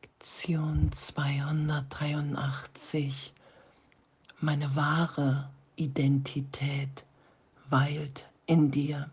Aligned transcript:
Lektion 0.00 0.92
283. 0.92 3.34
Meine 4.40 4.76
wahre 4.76 5.50
Identität 5.74 7.04
weilt 7.68 8.24
in 8.46 8.70
dir. 8.70 9.10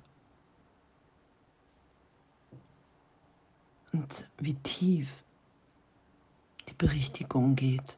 Und 3.94 4.30
wie 4.38 4.54
tief 4.56 5.24
die 6.70 6.74
Berichtigung 6.74 7.56
geht, 7.56 7.98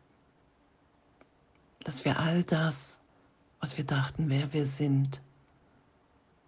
dass 1.79 2.05
wir 2.05 2.17
all 2.19 2.43
das, 2.43 3.01
was 3.59 3.75
wir 3.77 3.83
dachten, 3.83 4.29
wer 4.29 4.53
wir 4.53 4.65
sind, 4.65 5.21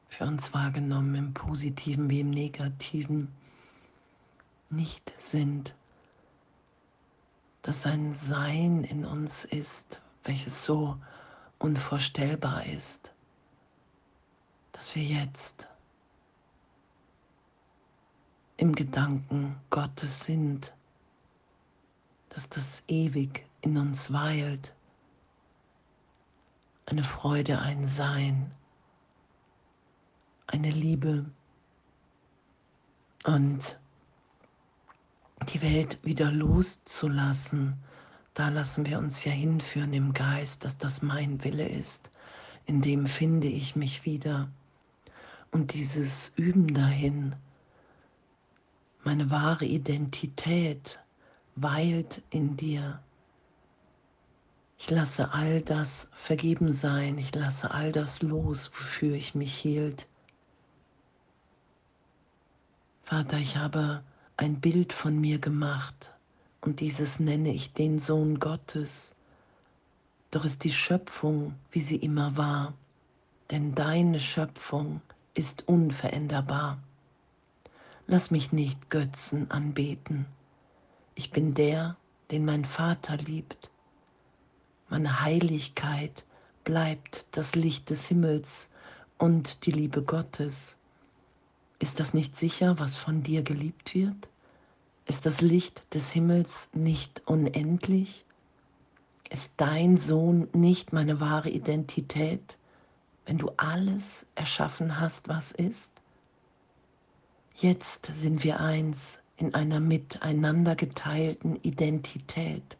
für 0.07 0.23
uns 0.25 0.53
wahrgenommen, 0.53 1.15
im 1.15 1.33
positiven 1.33 2.09
wie 2.09 2.21
im 2.21 2.29
negativen, 2.29 3.27
nicht 4.69 5.13
sind 5.17 5.75
dass 7.61 7.85
ein 7.85 8.13
Sein 8.13 8.83
in 8.83 9.05
uns 9.05 9.45
ist, 9.45 10.01
welches 10.23 10.63
so 10.63 10.97
unvorstellbar 11.59 12.65
ist, 12.65 13.13
dass 14.71 14.95
wir 14.95 15.03
jetzt 15.03 15.67
im 18.57 18.75
Gedanken 18.75 19.57
Gottes 19.69 20.23
sind, 20.23 20.73
dass 22.29 22.49
das 22.49 22.83
ewig 22.87 23.45
in 23.61 23.77
uns 23.77 24.11
weilt, 24.11 24.73
eine 26.85 27.03
Freude, 27.03 27.59
ein 27.59 27.85
Sein, 27.85 28.51
eine 30.47 30.71
Liebe. 30.71 31.25
Und 33.25 33.79
die 35.47 35.61
Welt 35.61 35.99
wieder 36.03 36.31
loszulassen, 36.31 37.77
da 38.33 38.49
lassen 38.49 38.85
wir 38.85 38.99
uns 38.99 39.25
ja 39.25 39.31
hinführen 39.31 39.93
im 39.93 40.13
Geist, 40.13 40.63
dass 40.63 40.77
das 40.77 41.01
mein 41.01 41.43
Wille 41.43 41.67
ist, 41.67 42.11
in 42.65 42.81
dem 42.81 43.07
finde 43.07 43.47
ich 43.47 43.75
mich 43.75 44.05
wieder. 44.05 44.49
Und 45.51 45.73
dieses 45.73 46.31
Üben 46.35 46.73
dahin, 46.73 47.35
meine 49.03 49.29
wahre 49.29 49.65
Identität 49.65 50.99
weilt 51.55 52.21
in 52.29 52.55
dir. 52.55 53.01
Ich 54.77 54.89
lasse 54.91 55.33
all 55.33 55.61
das 55.61 56.09
vergeben 56.13 56.71
sein, 56.71 57.17
ich 57.17 57.33
lasse 57.33 57.71
all 57.71 57.91
das 57.91 58.21
los, 58.21 58.71
wofür 58.71 59.15
ich 59.15 59.35
mich 59.35 59.53
hielt. 59.53 60.07
Vater, 63.03 63.37
ich 63.37 63.57
habe 63.57 64.03
ein 64.39 64.61
Bild 64.61 64.93
von 64.93 65.19
mir 65.19 65.37
gemacht 65.37 66.13
und 66.61 66.79
dieses 66.79 67.19
nenne 67.19 67.53
ich 67.53 67.73
den 67.73 67.99
Sohn 67.99 68.39
Gottes. 68.39 69.13
Doch 70.31 70.45
ist 70.45 70.63
die 70.63 70.71
Schöpfung, 70.71 71.55
wie 71.71 71.81
sie 71.81 71.97
immer 71.97 72.37
war, 72.37 72.73
denn 73.51 73.75
deine 73.75 74.21
Schöpfung 74.21 75.01
ist 75.33 75.67
unveränderbar. 75.67 76.77
Lass 78.07 78.31
mich 78.31 78.53
nicht 78.53 78.89
Götzen 78.89 79.51
anbeten. 79.51 80.25
Ich 81.15 81.31
bin 81.31 81.53
der, 81.53 81.97
den 82.31 82.45
mein 82.45 82.63
Vater 82.63 83.17
liebt. 83.17 83.69
Meine 84.87 85.19
Heiligkeit 85.19 86.23
bleibt 86.63 87.25
das 87.31 87.55
Licht 87.55 87.89
des 87.89 88.07
Himmels 88.07 88.69
und 89.17 89.65
die 89.65 89.71
Liebe 89.71 90.01
Gottes. 90.01 90.78
Ist 91.81 92.01
das 92.01 92.13
nicht 92.13 92.35
sicher, 92.35 92.77
was 92.77 92.97
von 92.97 93.23
dir 93.23 93.41
geliebt 93.41 93.95
wird? 93.95 94.27
Ist 95.05 95.25
das 95.25 95.39
Licht 95.39 95.81
des 95.93 96.11
Himmels 96.11 96.67
nicht 96.73 97.21
unendlich? 97.25 98.25
Ist 99.29 99.53
dein 99.55 99.95
Sohn 99.95 100.49
nicht 100.51 100.91
meine 100.91 101.21
wahre 101.21 101.49
Identität, 101.49 102.57
wenn 103.25 103.37
du 103.37 103.51
alles 103.55 104.25
erschaffen 104.35 104.99
hast, 104.99 105.29
was 105.29 105.53
ist? 105.53 105.89
Jetzt 107.55 108.07
sind 108.11 108.43
wir 108.43 108.59
eins 108.59 109.21
in 109.37 109.53
einer 109.55 109.79
miteinander 109.79 110.75
geteilten 110.75 111.55
Identität 111.61 112.77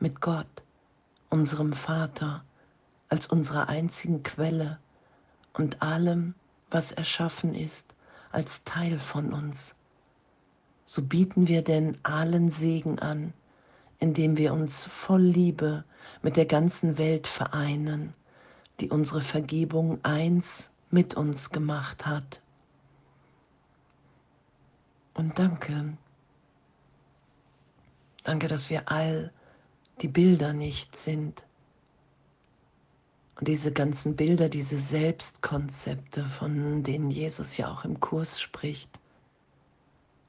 mit 0.00 0.20
Gott, 0.20 0.64
unserem 1.30 1.72
Vater, 1.72 2.44
als 3.08 3.28
unserer 3.28 3.68
einzigen 3.68 4.24
Quelle 4.24 4.80
und 5.52 5.80
allem, 5.80 6.34
was 6.70 6.90
erschaffen 6.90 7.54
ist 7.54 7.95
als 8.36 8.64
Teil 8.64 8.98
von 8.98 9.32
uns. 9.32 9.74
So 10.84 11.00
bieten 11.00 11.48
wir 11.48 11.64
denn 11.64 11.96
allen 12.02 12.50
Segen 12.50 12.98
an, 12.98 13.32
indem 13.98 14.36
wir 14.36 14.52
uns 14.52 14.84
voll 14.84 15.22
Liebe 15.22 15.84
mit 16.20 16.36
der 16.36 16.44
ganzen 16.44 16.98
Welt 16.98 17.26
vereinen, 17.26 18.12
die 18.78 18.90
unsere 18.90 19.22
Vergebung 19.22 20.04
eins 20.04 20.74
mit 20.90 21.14
uns 21.14 21.48
gemacht 21.48 22.04
hat. 22.04 22.42
Und 25.14 25.38
danke, 25.38 25.96
danke, 28.22 28.48
dass 28.48 28.68
wir 28.68 28.90
all 28.92 29.32
die 30.02 30.08
Bilder 30.08 30.52
nicht 30.52 30.94
sind, 30.94 31.45
diese 33.40 33.70
ganzen 33.70 34.16
Bilder, 34.16 34.48
diese 34.48 34.78
Selbstkonzepte, 34.78 36.24
von 36.24 36.82
denen 36.82 37.10
Jesus 37.10 37.56
ja 37.56 37.70
auch 37.70 37.84
im 37.84 38.00
Kurs 38.00 38.40
spricht, 38.40 38.98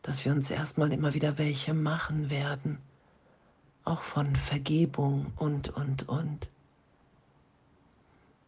dass 0.02 0.26
wir 0.26 0.34
uns 0.34 0.52
erstmal 0.52 0.92
immer 0.92 1.14
wieder 1.14 1.38
welche 1.38 1.74
machen 1.74 2.30
werden, 2.30 2.80
auch 3.86 4.02
von 4.02 4.36
Vergebung 4.36 5.32
und, 5.38 5.70
und, 5.70 6.10
und, 6.10 6.50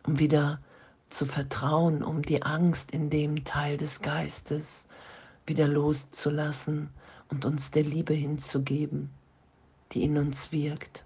um 0.04 0.20
wieder 0.20 0.60
zu 1.08 1.26
vertrauen, 1.26 2.04
um 2.04 2.22
die 2.22 2.44
Angst 2.44 2.92
in 2.92 3.10
dem 3.10 3.44
Teil 3.46 3.78
des 3.78 4.02
Geistes 4.02 4.88
wieder 5.46 5.68
loszulassen 5.68 6.90
und 7.30 7.46
uns 7.46 7.72
der 7.72 7.84
Liebe 7.84 8.14
hinzugeben, 8.14 9.10
die 9.94 10.04
in 10.04 10.18
uns 10.18 10.52
wirkt, 10.52 11.06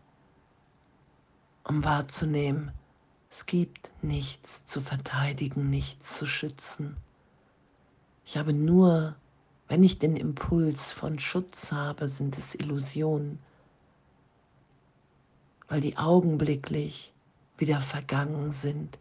um 1.63 1.83
wahrzunehmen, 1.83 2.71
es 3.33 3.47
gibt 3.47 3.91
nichts 4.03 4.63
zu 4.63 4.79
verteidigen, 4.79 5.71
nichts 5.71 6.15
zu 6.15 6.27
schützen. 6.27 6.95
Ich 8.27 8.37
habe 8.37 8.53
nur, 8.53 9.15
wenn 9.67 9.81
ich 9.81 9.97
den 9.97 10.15
Impuls 10.15 10.91
von 10.91 11.17
Schutz 11.17 11.71
habe, 11.71 12.07
sind 12.07 12.37
es 12.37 12.53
Illusionen, 12.53 13.39
weil 15.67 15.81
die 15.81 15.97
augenblicklich 15.97 17.11
wieder 17.57 17.81
vergangen 17.81 18.51
sind, 18.51 18.99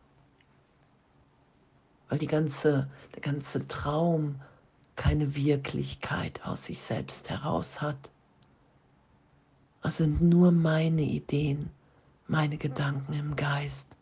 weil 2.09 2.19
die 2.19 2.26
ganze, 2.26 2.88
der 3.15 3.21
ganze 3.21 3.69
Traum 3.69 4.41
keine 4.97 5.34
Wirklichkeit 5.34 6.42
aus 6.47 6.65
sich 6.65 6.81
selbst 6.81 7.28
heraus 7.28 7.82
hat. 7.82 8.10
Es 9.82 9.98
sind 9.98 10.22
nur 10.22 10.53
meine 10.53 11.03
Ideen, 11.03 11.69
meine 12.28 12.56
Gedanken 12.56 13.12
im 13.12 13.37
Geist 13.37 13.94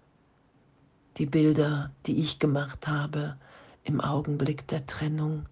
die 1.16 1.26
Bilder, 1.26 1.90
die 2.06 2.20
ich 2.20 2.38
gemacht 2.38 2.86
habe 2.86 3.36
im 3.84 4.00
Augenblick 4.00 4.66
der 4.68 4.86
Trennung. 4.86 5.46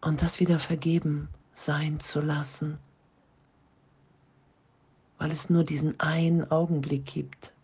Und 0.00 0.22
das 0.22 0.40
wieder 0.40 0.58
vergeben 0.58 1.28
sein 1.52 2.00
zu 2.00 2.20
lassen, 2.20 2.78
weil 5.18 5.30
es 5.30 5.48
nur 5.48 5.64
diesen 5.64 5.98
einen 6.00 6.50
Augenblick 6.50 7.06
gibt 7.06 7.54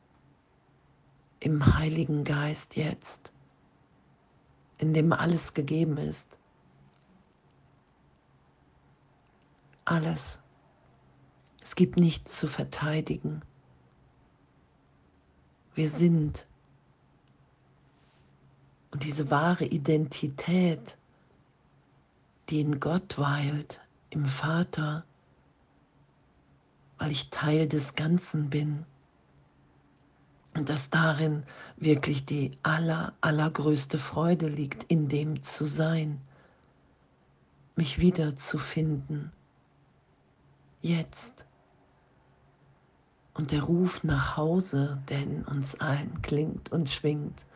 im 1.41 1.77
Heiligen 1.77 2.25
Geist 2.25 2.77
jetzt, 2.77 3.33
in 4.79 4.95
dem 4.95 5.13
alles 5.13 5.55
gegeben 5.55 5.97
ist. 5.97 6.39
Alles. 9.84 10.41
Es 11.63 11.75
gibt 11.75 11.97
nichts 11.97 12.39
zu 12.39 12.47
verteidigen 12.47 13.43
wir 15.80 15.88
sind. 15.88 16.47
Und 18.91 19.03
diese 19.03 19.30
wahre 19.30 19.65
Identität, 19.65 20.98
die 22.50 22.60
in 22.60 22.80
Gott 22.80 23.16
weilt, 23.16 23.80
im 24.10 24.27
Vater, 24.27 25.06
weil 26.98 27.10
ich 27.12 27.30
Teil 27.30 27.66
des 27.66 27.94
Ganzen 27.94 28.50
bin. 28.50 28.84
Und 30.53 30.68
dass 30.68 30.91
darin 30.91 31.44
wirklich 31.78 32.27
die 32.27 32.59
aller, 32.62 33.15
allergrößte 33.22 33.98
Freude 33.98 34.48
liegt, 34.48 34.82
in 34.82 35.09
dem 35.09 35.42
zu 35.42 35.65
sein, 35.65 36.21
mich 37.74 38.00
wiederzufinden. 38.00 39.32
Jetzt 40.82 41.47
und 43.41 43.53
der 43.53 43.63
Ruf 43.63 44.04
nach 44.04 44.37
Hause, 44.37 45.03
der 45.09 45.22
in 45.22 45.45
uns 45.47 45.81
allen 45.81 46.21
klingt 46.21 46.71
und 46.72 46.91
schwingt. 46.91 47.47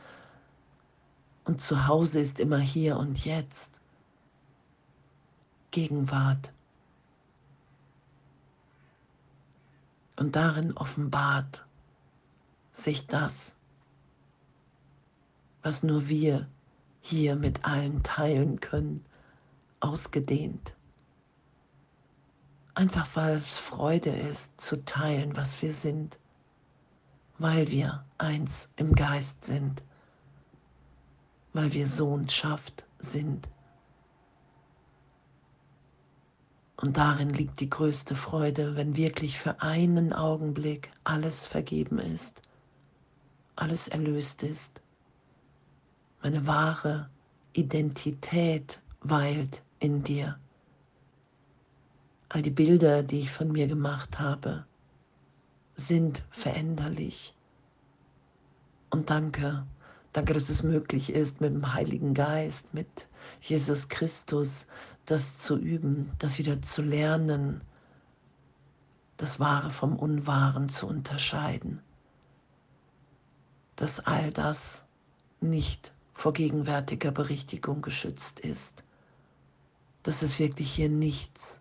Und 1.45 1.61
zu 1.61 1.87
Hause 1.87 2.21
ist 2.21 2.41
immer 2.41 2.59
hier 2.59 2.97
und 2.97 3.27
jetzt. 3.27 3.83
Gegenwart. 5.73 6.55
Und 10.17 10.37
darin 10.37 10.75
offenbart 10.75 11.67
sich 12.73 13.07
das, 13.07 13.55
was 15.63 15.83
nur 15.83 16.09
wir 16.09 16.49
hier 17.03 17.37
mit 17.37 17.67
allen 17.67 18.03
teilen 18.03 18.59
können, 18.59 19.05
ausgedehnt. 19.81 20.75
Einfach 22.75 23.09
weil 23.15 23.37
es 23.37 23.57
Freude 23.57 24.11
ist, 24.11 24.61
zu 24.61 24.85
teilen, 24.85 25.37
was 25.37 25.63
wir 25.63 25.73
sind, 25.73 26.19
weil 27.39 27.69
wir 27.69 28.05
eins 28.19 28.69
im 28.77 28.95
Geist 28.95 29.45
sind, 29.45 29.83
weil 31.53 31.73
wir 31.73 31.87
Sohnschaft 31.87 32.85
sind. 32.99 33.49
Und 36.77 36.97
darin 36.97 37.31
liegt 37.31 37.61
die 37.61 37.71
größte 37.71 38.17
Freude, 38.17 38.75
wenn 38.75 38.97
wirklich 38.97 39.39
für 39.39 39.63
einen 39.63 40.13
Augenblick 40.13 40.91
alles 41.05 41.47
vergeben 41.47 41.99
ist, 41.99 42.43
alles 43.55 43.87
erlöst 43.87 44.43
ist. 44.43 44.83
Meine 46.23 46.47
wahre 46.47 47.09
Identität 47.53 48.81
weilt 49.01 49.63
in 49.79 50.03
dir. 50.03 50.39
All 52.29 52.43
die 52.43 52.51
Bilder, 52.51 53.03
die 53.03 53.21
ich 53.21 53.31
von 53.31 53.53
mir 53.53 53.67
gemacht 53.67 54.19
habe, 54.19 54.65
sind 55.77 56.23
veränderlich. 56.31 57.35
Und 58.91 59.11
danke, 59.11 59.67
danke, 60.13 60.35
dass 60.35 60.49
es 60.49 60.63
möglich 60.63 61.11
ist, 61.11 61.41
mit 61.41 61.53
dem 61.53 61.75
Heiligen 61.75 62.15
Geist, 62.15 62.73
mit 62.73 63.09
Jesus 63.41 63.89
Christus, 63.89 64.67
das 65.07 65.37
zu 65.39 65.57
üben, 65.59 66.13
das 66.19 66.39
wieder 66.39 66.63
zu 66.63 66.83
lernen, 66.83 67.61
das 69.17 69.39
Wahre 69.41 69.71
vom 69.71 69.97
Unwahren 69.97 70.69
zu 70.69 70.87
unterscheiden, 70.87 71.81
dass 73.77 74.01
all 74.01 74.31
das 74.33 74.87
nicht 75.41 75.93
vor 76.15 76.33
gegenwärtiger 76.33 77.11
Berichtigung 77.11 77.83
geschützt 77.83 78.41
ist, 78.41 78.85
dass 80.03 80.23
es 80.23 80.39
wirklich 80.39 80.73
hier 80.73 80.89
nichts 80.89 81.61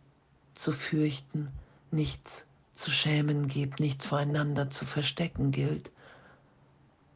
zu 0.55 0.71
fürchten, 0.71 1.51
nichts 1.91 2.45
zu 2.73 2.91
schämen 2.91 3.47
gibt, 3.47 3.79
nichts 3.79 4.07
voreinander 4.07 4.69
zu 4.69 4.85
verstecken 4.85 5.51
gilt, 5.51 5.91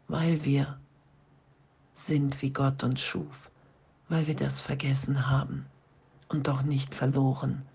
weil 0.08 0.44
wir 0.46 0.80
sind, 1.94 2.42
wie 2.42 2.52
Gott 2.52 2.84
uns 2.84 3.02
schuf, 3.02 3.50
weil 4.10 4.28
wir 4.28 4.36
das 4.36 4.62
vergessen 4.62 5.30
haben 5.30 5.66
und 6.30 6.48
doch 6.48 6.62
nicht 6.62 6.94
verloren, 6.94 7.66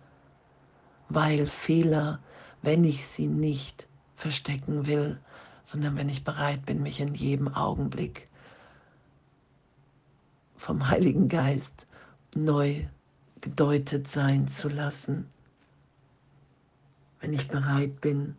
weil 1.08 1.46
Fehler, 1.46 2.20
wenn 2.62 2.84
ich 2.84 3.06
sie 3.06 3.26
nicht 3.26 3.88
verstecken 4.14 4.86
will, 4.86 5.20
sondern 5.64 5.96
wenn 5.96 6.08
ich 6.08 6.24
bereit 6.24 6.64
bin, 6.66 6.82
mich 6.82 7.00
in 7.00 7.14
jedem 7.14 7.48
Augenblick 7.48 8.28
vom 10.56 10.88
Heiligen 10.88 11.28
Geist 11.28 11.86
neu 12.34 12.86
gedeutet 13.40 14.06
sein 14.06 14.46
zu 14.46 14.68
lassen, 14.68 15.28
wenn 17.22 17.32
ich 17.32 17.48
bereit 17.48 18.00
bin, 18.00 18.36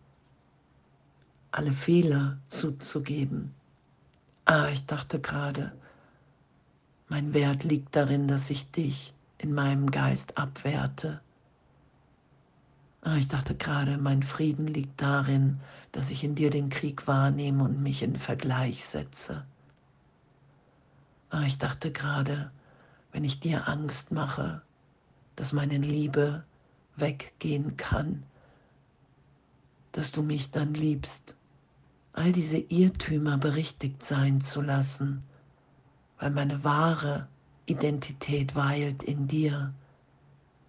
alle 1.51 1.71
Fehler 1.71 2.37
zuzugeben. 2.49 3.53
Ah, 4.43 4.67
ich 4.67 4.85
dachte 4.85 5.21
gerade, 5.21 5.71
mein 7.07 7.33
Wert 7.33 7.63
liegt 7.63 7.95
darin, 7.95 8.27
dass 8.27 8.49
ich 8.49 8.69
dich 8.71 9.13
in 9.37 9.53
meinem 9.53 9.89
Geist 9.89 10.37
abwerte. 10.37 11.21
Ah, 13.01 13.15
ich 13.15 13.29
dachte 13.29 13.55
gerade, 13.55 13.97
mein 13.97 14.21
Frieden 14.21 14.67
liegt 14.67 15.01
darin, 15.01 15.61
dass 15.93 16.11
ich 16.11 16.23
in 16.25 16.35
dir 16.35 16.49
den 16.49 16.69
Krieg 16.69 17.07
wahrnehme 17.07 17.63
und 17.63 17.81
mich 17.81 18.03
in 18.03 18.17
Vergleich 18.17 18.85
setze. 18.85 19.45
Ah, 21.29 21.43
ich 21.43 21.57
dachte 21.57 21.91
gerade, 21.91 22.51
wenn 23.13 23.23
ich 23.23 23.39
dir 23.39 23.69
Angst 23.69 24.11
mache, 24.11 24.61
dass 25.37 25.53
meine 25.53 25.77
Liebe 25.77 26.43
weggehen 26.97 27.77
kann, 27.77 28.23
dass 29.93 30.11
du 30.11 30.21
mich 30.21 30.51
dann 30.51 30.73
liebst, 30.73 31.35
all 32.11 32.31
diese 32.31 32.57
Irrtümer 32.57 33.37
berichtigt 33.37 34.03
sein 34.03 34.41
zu 34.41 34.61
lassen, 34.61 35.23
weil 36.19 36.31
meine 36.31 36.63
wahre 36.63 37.27
Identität 37.65 38.55
weilt 38.55 39.03
in 39.03 39.27
dir. 39.27 39.73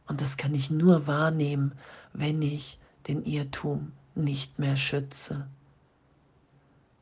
Und 0.06 0.20
das 0.20 0.36
kann 0.36 0.54
ich 0.54 0.70
nur 0.70 1.06
wahrnehmen, 1.06 1.72
wenn 2.12 2.40
ich 2.40 2.78
den 3.08 3.24
Irrtum 3.24 3.92
nicht 4.14 4.58
mehr 4.58 4.76
schütze. 4.76 5.46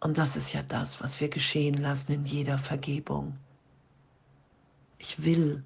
Und 0.00 0.18
das 0.18 0.34
ist 0.34 0.52
ja 0.52 0.62
das, 0.62 1.00
was 1.00 1.20
wir 1.20 1.28
geschehen 1.28 1.74
lassen 1.74 2.12
in 2.12 2.24
jeder 2.24 2.58
Vergebung. 2.58 3.36
Ich 4.98 5.24
will 5.24 5.62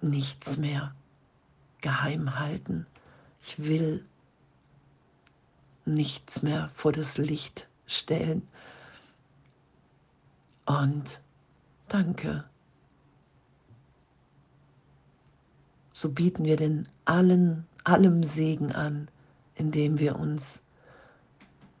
nichts 0.00 0.56
mehr 0.56 0.94
geheim 1.80 2.38
halten. 2.38 2.86
Ich 3.44 3.58
will 3.62 4.04
nichts 5.84 6.42
mehr 6.42 6.70
vor 6.74 6.92
das 6.92 7.18
Licht 7.18 7.68
stellen. 7.86 8.46
Und 10.66 11.20
danke 11.88 12.44
so 16.02 16.08
bieten 16.08 16.44
wir 16.44 16.56
den 16.56 16.88
allen, 17.04 17.64
allem 17.84 18.24
Segen 18.24 18.72
an, 18.72 19.06
indem 19.54 20.00
wir 20.00 20.18
uns 20.18 20.60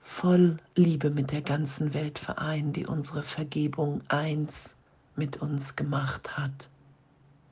voll 0.00 0.58
Liebe 0.76 1.10
mit 1.10 1.32
der 1.32 1.42
ganzen 1.42 1.92
Welt 1.92 2.20
vereinen, 2.20 2.72
die 2.72 2.86
unsere 2.86 3.24
Vergebung 3.24 4.00
eins 4.06 4.76
mit 5.16 5.38
uns 5.38 5.74
gemacht 5.74 6.38
hat. 6.38 6.70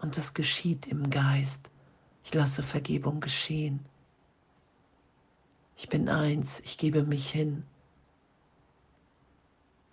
Und 0.00 0.16
es 0.16 0.32
geschieht 0.32 0.86
im 0.86 1.10
Geist. 1.10 1.68
Ich 2.22 2.32
lasse 2.34 2.62
Vergebung 2.62 3.18
geschehen. 3.18 3.80
Ich 5.80 5.88
bin 5.88 6.10
eins, 6.10 6.60
ich 6.60 6.76
gebe 6.76 7.04
mich 7.04 7.30
hin. 7.30 7.64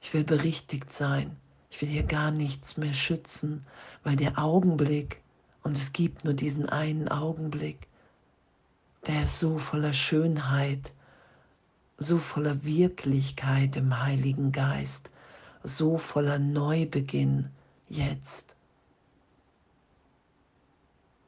Ich 0.01 0.13
will 0.13 0.25
berichtigt 0.25 0.92
sein. 0.92 1.38
Ich 1.69 1.81
will 1.81 1.88
hier 1.88 2.04
gar 2.04 2.30
nichts 2.30 2.75
mehr 2.75 2.94
schützen, 2.94 3.66
weil 4.04 4.18
der 4.18 4.38
Augenblick, 4.38 5.22
und 5.63 5.78
es 5.78 5.94
gibt 5.94 6.25
nur 6.25 6.34
diesen 6.34 6.68
einen 6.68 7.07
Augenblick, 7.07 7.88
der 9.07 9.24
ist 9.24 9.39
so 9.39 9.60
voller 9.60 9.94
Schönheit, 9.94 10.91
so 11.98 12.17
voller 12.17 12.65
Wirklichkeit 12.65 13.77
im 13.77 13.98
Heiligen 13.98 14.51
Geist, 14.51 15.10
so 15.63 15.98
voller 15.98 16.38
Neubeginn 16.38 17.50
jetzt. 17.88 18.58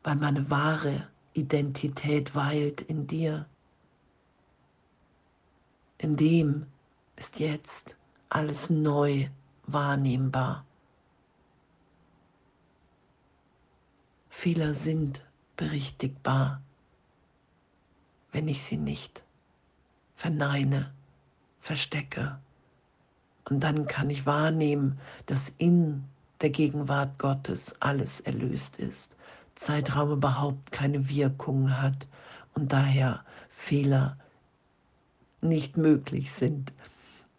Weil 0.04 0.18
meine 0.18 0.50
wahre 0.50 1.08
Identität 1.32 2.36
weilt 2.36 2.82
in 2.82 3.08
dir. 3.08 3.46
In 6.02 6.16
dem 6.16 6.66
ist 7.18 7.42
jetzt 7.42 7.98
alles 8.30 8.70
neu 8.70 9.28
wahrnehmbar. 9.68 10.66
Fehler 14.30 14.74
sind 14.74 15.26
berichtigbar, 15.58 16.62
wenn 18.32 18.48
ich 18.48 18.64
sie 18.64 18.78
nicht 18.78 19.26
verneine, 20.16 20.94
verstecke. 21.60 22.40
Und 23.50 23.60
dann 23.60 23.86
kann 23.86 24.10
ich 24.10 24.26
wahrnehmen, 24.26 24.98
dass 25.26 25.54
in 25.58 26.06
der 26.40 26.50
Gegenwart 26.50 27.20
Gottes 27.20 27.76
alles 27.82 28.22
erlöst 28.22 28.78
ist, 28.78 29.18
Zeitraum 29.56 30.12
überhaupt 30.12 30.72
keine 30.72 31.10
Wirkung 31.10 31.78
hat 31.78 32.08
und 32.54 32.72
daher 32.72 33.26
Fehler 33.50 34.16
nicht 35.42 35.78
möglich 35.78 36.32
sind. 36.32 36.74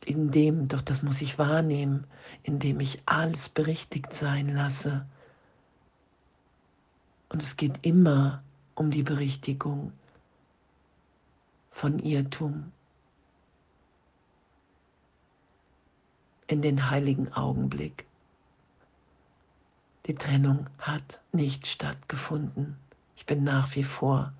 Indem, 0.04 0.66
doch 0.66 0.80
das 0.80 1.02
muss 1.02 1.21
ich 1.21 1.38
wahrnehmen, 1.38 2.07
indem 2.42 2.80
ich 2.80 3.02
alles 3.07 3.49
berichtigt 3.49 4.14
sein 4.14 4.49
lasse 4.49 5.07
und 7.30 7.42
es 7.42 7.57
geht 7.57 7.87
immer 7.87 8.42
um 8.75 8.90
die 8.90 9.04
Berichtigung 9.04 9.92
von 11.71 11.99
Irrtum 12.00 12.73
in 16.49 16.61
den 16.61 16.90
heiligen 16.90 17.33
Augenblick. 17.33 18.04
Die 20.07 20.14
Trennung 20.16 20.69
hat 20.78 21.21
nicht 21.33 21.69
stattgefunden. 21.69 22.76
Ich 23.16 23.26
bin 23.26 23.45
nach 23.45 23.76
wie 23.76 23.85
vor 23.85 24.33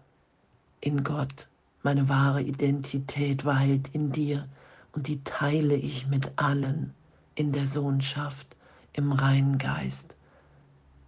in 0.81 1.05
Gott. 1.05 1.47
Meine 1.83 2.09
wahre 2.09 2.43
Identität 2.43 3.45
weilt 3.45 3.89
in 3.95 4.13
dir 4.13 4.49
und 4.93 5.07
die 5.07 5.23
teile 5.25 5.75
ich 5.75 6.07
mit 6.07 6.33
allen 6.37 6.93
in 7.35 7.53
der 7.53 7.67
Sohnschaft, 7.67 8.57
im 8.93 9.13
reinen 9.13 9.59
Geist 9.59 10.17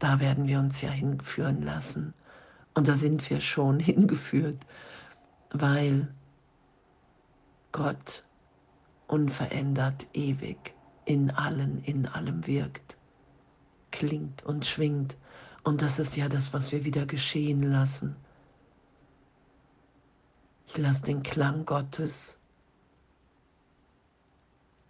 da 0.03 0.19
werden 0.19 0.49
wir 0.49 0.59
uns 0.59 0.81
ja 0.83 0.91
hinführen 0.91 1.63
lassen. 1.63 2.13
Und 2.75 2.89
da 2.89 2.97
sind 2.97 3.31
wir 3.31 3.41
schon 3.41 3.79
hingeführt, 3.91 4.59
weil 5.51 6.13
Gott 7.71 8.25
unverändert, 9.07 10.07
ewig, 10.13 10.75
in 11.05 11.31
allen, 11.31 11.85
in 11.85 12.07
allem 12.07 12.47
wirkt, 12.49 12.97
klingt 13.93 14.43
und 14.43 14.67
schwingt. 14.67 15.17
Und 15.63 15.83
das 15.83 16.01
ist 16.01 16.17
ja 16.17 16.29
das, 16.29 16.53
was 16.53 16.73
wir 16.73 16.85
wieder 16.85 17.07
geschehen 17.07 17.63
lassen. 17.63 18.17
Ich 20.67 20.79
lasse 20.79 21.03
den 21.03 21.23
Klang 21.23 21.65
Gottes 21.65 22.39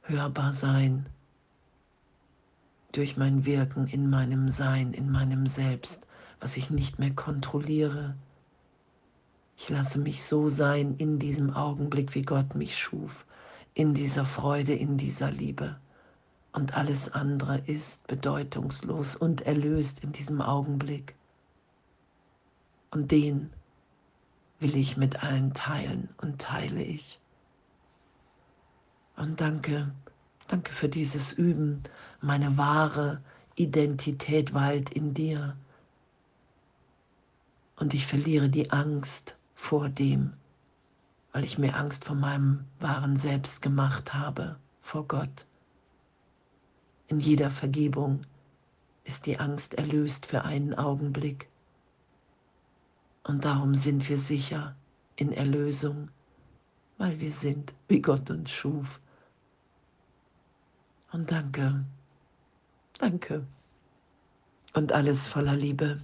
hörbar 0.03 0.53
sein 0.53 1.07
durch 2.93 3.17
mein 3.17 3.47
Wirken 3.47 3.87
in 3.87 4.11
meinem 4.11 4.49
Sein, 4.49 4.93
in 4.93 5.11
meinem 5.11 5.47
Selbst, 5.47 6.07
was 6.41 6.57
ich 6.57 6.71
nicht 6.71 6.99
mehr 6.99 7.15
kontrolliere. 7.15 8.15
Ich 9.57 9.69
lasse 9.71 9.99
mich 9.99 10.25
so 10.25 10.49
sein 10.49 10.97
in 10.97 11.19
diesem 11.19 11.55
Augenblick, 11.55 12.15
wie 12.15 12.23
Gott 12.23 12.55
mich 12.55 12.77
schuf, 12.79 13.25
in 13.75 13.95
dieser 13.95 14.25
Freude, 14.25 14.75
in 14.75 14.97
dieser 14.99 15.31
Liebe. 15.31 15.77
Und 16.53 16.75
alles 16.77 17.09
andere 17.13 17.59
ist 17.67 18.07
bedeutungslos 18.07 19.17
und 19.17 19.43
erlöst 19.43 20.05
in 20.05 20.13
diesem 20.13 20.43
Augenblick. 20.43 21.15
Und 22.91 23.11
den 23.11 23.51
will 24.63 24.77
ich 24.77 24.97
mit 24.97 25.23
allen 25.23 25.53
teilen 25.55 26.09
und 26.19 26.41
teile 26.41 26.83
ich. 26.83 27.21
Und 29.17 29.41
danke, 29.41 29.93
danke 30.49 30.73
für 30.73 30.89
dieses 30.89 31.33
Üben. 31.33 31.83
Meine 32.21 32.57
wahre 32.57 33.21
Identität 33.57 34.55
weilt 34.55 34.91
in 34.91 35.15
dir. 35.15 35.57
Und 37.77 37.95
ich 37.95 38.07
verliere 38.07 38.49
die 38.49 38.71
Angst 38.71 39.37
vor 39.55 39.89
dem, 39.89 40.33
weil 41.33 41.45
ich 41.45 41.59
mir 41.59 41.77
Angst 41.77 42.05
vor 42.05 42.17
meinem 42.17 42.65
wahren 42.81 43.17
Selbst 43.17 43.61
gemacht 43.61 44.15
habe, 44.15 44.57
vor 44.81 45.07
Gott. 45.07 45.47
In 47.09 47.21
jeder 47.21 47.51
Vergebung 47.51 48.25
ist 49.05 49.27
die 49.27 49.39
Angst 49.39 49.75
erlöst 49.75 50.27
für 50.27 50.45
einen 50.45 50.75
Augenblick. 50.75 51.49
Und 53.25 53.45
darum 53.45 53.75
sind 53.75 54.09
wir 54.09 54.19
sicher 54.19 54.75
in 55.17 55.33
Erlösung, 55.33 56.11
weil 56.99 57.21
wir 57.21 57.33
sind, 57.33 57.73
wie 57.89 58.01
Gott 58.01 58.31
uns 58.31 58.51
schuf. 58.51 59.01
Und 61.13 61.31
danke, 61.31 61.85
danke. 62.99 63.47
Und 64.75 64.93
alles 64.93 65.29
voller 65.29 65.55
Liebe. 65.55 66.01